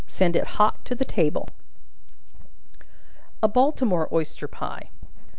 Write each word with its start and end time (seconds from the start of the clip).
Send 0.07 0.35
it 0.35 0.47
hot 0.57 0.83
to 0.85 0.95
table. 0.95 1.47
A 3.43 3.47
Baltimore 3.47 4.09
Oyster 4.11 4.47
Pie. 4.47 4.89